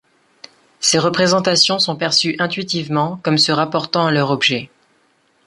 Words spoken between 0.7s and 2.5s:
Ces représentations sont perçues